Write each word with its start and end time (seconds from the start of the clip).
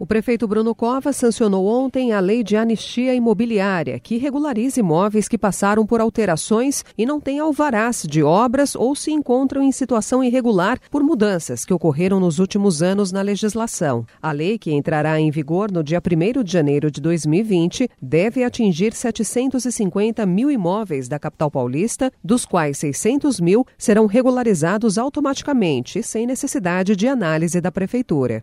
O 0.00 0.06
prefeito 0.06 0.48
Bruno 0.48 0.74
Cova 0.74 1.12
sancionou 1.12 1.66
ontem 1.66 2.14
a 2.14 2.20
lei 2.20 2.42
de 2.42 2.56
anistia 2.56 3.14
imobiliária, 3.14 4.00
que 4.00 4.16
regulariza 4.16 4.80
imóveis 4.80 5.28
que 5.28 5.36
passaram 5.36 5.84
por 5.84 6.00
alterações 6.00 6.82
e 6.96 7.04
não 7.04 7.20
têm 7.20 7.38
alvarás 7.38 8.06
de 8.08 8.22
obras 8.22 8.74
ou 8.74 8.96
se 8.96 9.10
encontram 9.10 9.62
em 9.62 9.70
situação 9.70 10.24
irregular 10.24 10.78
por 10.90 11.02
mudanças 11.02 11.66
que 11.66 11.74
ocorreram 11.74 12.18
nos 12.18 12.38
últimos 12.38 12.82
anos 12.82 13.12
na 13.12 13.20
legislação. 13.20 14.06
A 14.22 14.32
lei, 14.32 14.56
que 14.56 14.72
entrará 14.72 15.20
em 15.20 15.30
vigor 15.30 15.70
no 15.70 15.84
dia 15.84 16.00
1 16.00 16.42
de 16.42 16.50
janeiro 16.50 16.90
de 16.90 16.98
2020, 16.98 17.86
deve 18.00 18.42
atingir 18.42 18.94
750 18.94 20.24
mil 20.24 20.50
imóveis 20.50 21.08
da 21.08 21.18
capital 21.18 21.50
paulista, 21.50 22.10
dos 22.24 22.46
quais 22.46 22.78
600 22.78 23.38
mil 23.38 23.66
serão 23.76 24.06
regularizados 24.06 24.96
automaticamente, 24.96 26.02
sem 26.02 26.26
necessidade 26.26 26.96
de 26.96 27.06
análise 27.06 27.60
da 27.60 27.70
prefeitura. 27.70 28.42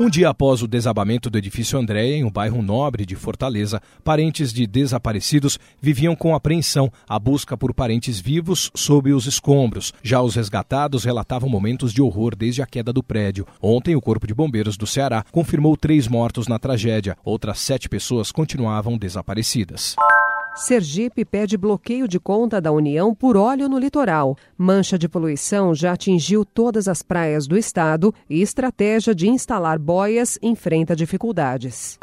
Um 0.00 0.08
dia 0.08 0.30
após 0.30 0.62
o 0.62 0.66
desabamento 0.66 1.28
do 1.28 1.36
edifício 1.36 1.78
Andréia, 1.78 2.16
em 2.16 2.24
um 2.24 2.30
bairro 2.30 2.62
nobre 2.62 3.04
de 3.04 3.14
Fortaleza, 3.14 3.80
parentes 4.02 4.52
de 4.52 4.66
desaparecidos 4.66 5.58
viviam 5.80 6.16
com 6.16 6.34
apreensão 6.34 6.90
a 7.06 7.18
busca 7.18 7.56
por 7.58 7.74
parentes 7.74 8.18
vivos 8.18 8.70
sob 8.74 9.12
os 9.12 9.26
escombros. 9.26 9.92
Já 10.02 10.22
os 10.22 10.34
resgatados 10.34 11.04
relatavam 11.04 11.48
momentos 11.48 11.92
de 11.92 12.00
horror 12.00 12.34
desde 12.34 12.62
a 12.62 12.66
queda 12.66 12.92
do 12.92 13.02
prédio. 13.02 13.46
Ontem, 13.60 13.94
o 13.94 14.00
Corpo 14.00 14.26
de 14.26 14.34
Bombeiros 14.34 14.78
do 14.78 14.86
Ceará 14.86 15.24
confirmou 15.30 15.76
três 15.76 16.08
mortos 16.08 16.48
na 16.48 16.58
tragédia. 16.58 17.16
Outras 17.22 17.58
sete 17.58 17.88
pessoas 17.88 18.32
continuavam 18.32 18.96
desaparecidas. 18.96 19.94
Sergipe 20.54 21.24
pede 21.24 21.56
bloqueio 21.56 22.06
de 22.06 22.20
conta 22.20 22.60
da 22.60 22.70
União 22.70 23.14
por 23.14 23.38
óleo 23.38 23.70
no 23.70 23.78
litoral. 23.78 24.36
Mancha 24.56 24.98
de 24.98 25.08
poluição 25.08 25.74
já 25.74 25.92
atingiu 25.92 26.44
todas 26.44 26.88
as 26.88 27.02
praias 27.02 27.46
do 27.46 27.56
estado 27.56 28.14
e 28.28 28.42
estratégia 28.42 29.14
de 29.14 29.28
instalar 29.28 29.78
boias 29.78 30.38
enfrenta 30.42 30.94
dificuldades. 30.94 31.98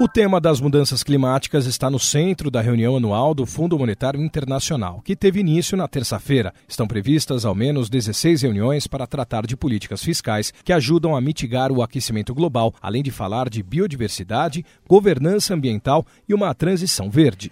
O 0.00 0.06
tema 0.06 0.40
das 0.40 0.60
mudanças 0.60 1.02
climáticas 1.02 1.66
está 1.66 1.90
no 1.90 1.98
centro 1.98 2.52
da 2.52 2.60
reunião 2.60 2.96
anual 2.96 3.34
do 3.34 3.44
Fundo 3.44 3.76
Monetário 3.76 4.22
Internacional, 4.22 5.00
que 5.02 5.16
teve 5.16 5.40
início 5.40 5.76
na 5.76 5.88
terça-feira. 5.88 6.52
Estão 6.68 6.86
previstas 6.86 7.44
ao 7.44 7.52
menos 7.52 7.90
16 7.90 8.42
reuniões 8.42 8.86
para 8.86 9.08
tratar 9.08 9.44
de 9.44 9.56
políticas 9.56 10.00
fiscais 10.00 10.52
que 10.62 10.72
ajudam 10.72 11.16
a 11.16 11.20
mitigar 11.20 11.72
o 11.72 11.82
aquecimento 11.82 12.32
global, 12.32 12.72
além 12.80 13.02
de 13.02 13.10
falar 13.10 13.48
de 13.48 13.60
biodiversidade, 13.60 14.64
governança 14.86 15.54
ambiental 15.54 16.06
e 16.28 16.34
uma 16.34 16.54
transição 16.54 17.10
verde. 17.10 17.48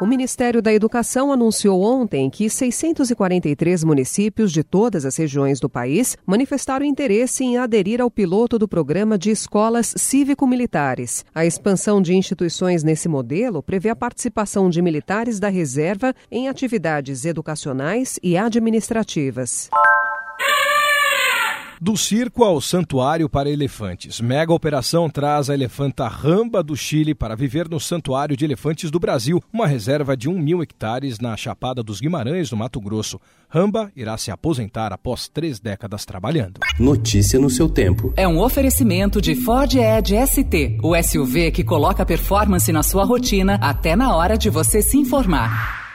O 0.00 0.06
Ministério 0.06 0.62
da 0.62 0.72
Educação 0.72 1.32
anunciou 1.32 1.82
ontem 1.82 2.30
que 2.30 2.48
643 2.48 3.82
municípios 3.82 4.52
de 4.52 4.62
todas 4.62 5.04
as 5.04 5.16
regiões 5.16 5.58
do 5.58 5.68
país 5.68 6.16
manifestaram 6.24 6.86
interesse 6.86 7.42
em 7.42 7.58
aderir 7.58 8.00
ao 8.00 8.08
piloto 8.08 8.60
do 8.60 8.68
programa 8.68 9.18
de 9.18 9.30
escolas 9.30 9.92
cívico-militares. 9.96 11.24
A 11.34 11.44
expansão 11.44 12.00
de 12.00 12.14
instituições 12.14 12.84
nesse 12.84 13.08
modelo 13.08 13.60
prevê 13.60 13.88
a 13.88 13.96
participação 13.96 14.70
de 14.70 14.80
militares 14.80 15.40
da 15.40 15.48
reserva 15.48 16.14
em 16.30 16.48
atividades 16.48 17.24
educacionais 17.24 18.20
e 18.22 18.36
administrativas. 18.36 19.68
Do 21.80 21.96
circo 21.96 22.42
ao 22.42 22.60
santuário 22.60 23.28
para 23.28 23.48
elefantes. 23.48 24.20
Mega 24.20 24.52
operação 24.52 25.08
traz 25.08 25.48
a 25.48 25.54
elefanta 25.54 26.08
Ramba 26.08 26.60
do 26.60 26.76
Chile 26.76 27.14
para 27.14 27.36
viver 27.36 27.68
no 27.68 27.78
Santuário 27.78 28.36
de 28.36 28.44
Elefantes 28.44 28.90
do 28.90 28.98
Brasil, 28.98 29.40
uma 29.52 29.64
reserva 29.64 30.16
de 30.16 30.28
um 30.28 30.36
mil 30.36 30.60
hectares 30.60 31.20
na 31.20 31.36
Chapada 31.36 31.80
dos 31.80 32.00
Guimarães, 32.00 32.50
no 32.50 32.56
Mato 32.56 32.80
Grosso. 32.80 33.20
Ramba 33.48 33.92
irá 33.94 34.18
se 34.18 34.32
aposentar 34.32 34.92
após 34.92 35.28
três 35.28 35.60
décadas 35.60 36.04
trabalhando. 36.04 36.58
Notícia 36.80 37.38
no 37.38 37.48
seu 37.48 37.68
tempo. 37.68 38.12
É 38.16 38.26
um 38.26 38.40
oferecimento 38.40 39.22
de 39.22 39.36
Ford 39.36 39.72
Edge 39.72 40.16
ST, 40.26 40.78
o 40.82 41.00
SUV 41.00 41.52
que 41.52 41.62
coloca 41.62 42.04
performance 42.04 42.72
na 42.72 42.82
sua 42.82 43.04
rotina 43.04 43.54
até 43.62 43.94
na 43.94 44.16
hora 44.16 44.36
de 44.36 44.50
você 44.50 44.82
se 44.82 44.98
informar. 44.98 45.87